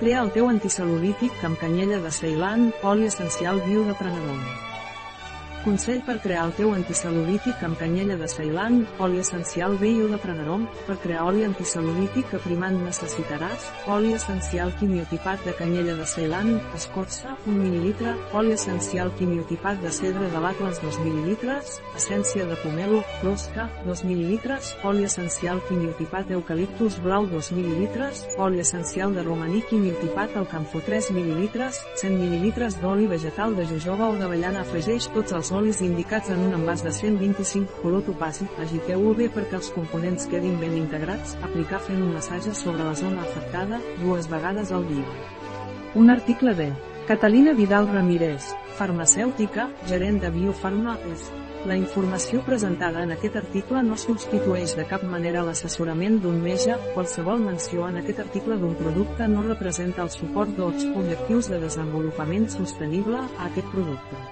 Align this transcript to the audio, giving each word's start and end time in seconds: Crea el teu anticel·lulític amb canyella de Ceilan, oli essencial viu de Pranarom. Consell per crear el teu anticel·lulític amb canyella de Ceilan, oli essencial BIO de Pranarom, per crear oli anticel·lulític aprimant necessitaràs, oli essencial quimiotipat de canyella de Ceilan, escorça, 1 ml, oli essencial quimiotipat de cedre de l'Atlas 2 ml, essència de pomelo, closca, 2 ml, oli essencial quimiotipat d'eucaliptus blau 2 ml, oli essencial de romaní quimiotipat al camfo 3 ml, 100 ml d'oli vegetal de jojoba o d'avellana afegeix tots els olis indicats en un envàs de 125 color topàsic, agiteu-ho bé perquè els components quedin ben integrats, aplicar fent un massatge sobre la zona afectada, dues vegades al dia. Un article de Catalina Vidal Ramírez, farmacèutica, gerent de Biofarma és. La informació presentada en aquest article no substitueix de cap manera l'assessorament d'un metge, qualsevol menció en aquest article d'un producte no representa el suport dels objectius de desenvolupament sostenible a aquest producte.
Crea 0.00 0.20
el 0.24 0.30
teu 0.32 0.46
anticel·lulític 0.48 1.42
amb 1.44 1.60
canyella 1.60 1.98
de 2.00 2.12
Ceilan, 2.18 2.70
oli 2.88 3.04
essencial 3.10 3.60
viu 3.66 3.84
de 3.84 3.98
Pranarom. 4.00 4.69
Consell 5.60 6.00
per 6.06 6.14
crear 6.24 6.46
el 6.48 6.54
teu 6.56 6.70
anticel·lulític 6.72 7.60
amb 7.66 7.76
canyella 7.76 8.14
de 8.16 8.24
Ceilan, 8.32 8.78
oli 9.04 9.18
essencial 9.20 9.74
BIO 9.76 10.06
de 10.08 10.16
Pranarom, 10.22 10.62
per 10.86 10.94
crear 11.02 11.26
oli 11.28 11.42
anticel·lulític 11.44 12.32
aprimant 12.38 12.78
necessitaràs, 12.80 13.66
oli 13.92 14.14
essencial 14.16 14.72
quimiotipat 14.80 15.44
de 15.44 15.52
canyella 15.58 15.98
de 15.98 16.06
Ceilan, 16.08 16.54
escorça, 16.78 17.34
1 17.44 17.58
ml, 17.60 18.14
oli 18.40 18.54
essencial 18.56 19.12
quimiotipat 19.18 19.82
de 19.84 19.92
cedre 19.92 20.30
de 20.32 20.40
l'Atlas 20.40 20.80
2 20.80 20.98
ml, 21.04 21.58
essència 22.00 22.48
de 22.48 22.56
pomelo, 22.62 23.02
closca, 23.20 23.68
2 23.84 24.04
ml, 24.08 24.56
oli 24.88 25.04
essencial 25.10 25.60
quimiotipat 25.68 26.32
d'eucaliptus 26.32 26.96
blau 27.04 27.28
2 27.28 27.52
ml, 27.58 28.08
oli 28.46 28.64
essencial 28.64 29.12
de 29.12 29.26
romaní 29.28 29.60
quimiotipat 29.68 30.40
al 30.40 30.48
camfo 30.48 30.80
3 30.88 31.12
ml, 31.12 31.68
100 32.00 32.16
ml 32.16 32.72
d'oli 32.80 33.12
vegetal 33.12 33.52
de 33.60 33.68
jojoba 33.68 34.08
o 34.08 34.16
d'avellana 34.16 34.64
afegeix 34.64 35.12
tots 35.12 35.36
els 35.36 35.49
olis 35.52 35.80
indicats 35.82 36.30
en 36.30 36.40
un 36.46 36.54
envàs 36.56 36.84
de 36.86 36.92
125 36.94 37.80
color 37.82 38.04
topàsic, 38.06 38.52
agiteu-ho 38.62 39.14
bé 39.18 39.28
perquè 39.32 39.58
els 39.58 39.70
components 39.74 40.28
quedin 40.30 40.58
ben 40.60 40.76
integrats, 40.78 41.36
aplicar 41.46 41.80
fent 41.86 42.02
un 42.02 42.14
massatge 42.14 42.54
sobre 42.54 42.86
la 42.86 42.94
zona 42.94 43.24
afectada, 43.26 43.80
dues 44.02 44.30
vegades 44.30 44.72
al 44.72 44.86
dia. 44.88 45.06
Un 45.94 46.10
article 46.10 46.54
de 46.54 46.70
Catalina 47.10 47.52
Vidal 47.58 47.88
Ramírez, 47.90 48.52
farmacèutica, 48.78 49.68
gerent 49.90 50.20
de 50.22 50.30
Biofarma 50.30 50.98
és. 51.10 51.24
La 51.66 51.76
informació 51.76 52.40
presentada 52.46 53.02
en 53.04 53.10
aquest 53.12 53.34
article 53.36 53.82
no 53.84 53.98
substitueix 54.00 54.76
de 54.78 54.86
cap 54.88 55.02
manera 55.04 55.42
l'assessorament 55.44 56.20
d'un 56.22 56.38
metge, 56.40 56.78
qualsevol 56.94 57.42
menció 57.44 57.88
en 57.88 57.98
aquest 58.00 58.22
article 58.24 58.56
d'un 58.62 58.78
producte 58.78 59.28
no 59.28 59.42
representa 59.48 60.06
el 60.06 60.14
suport 60.14 60.54
dels 60.56 60.86
objectius 60.94 61.50
de 61.52 61.60
desenvolupament 61.66 62.48
sostenible 62.54 63.20
a 63.20 63.50
aquest 63.50 63.68
producte. 63.74 64.22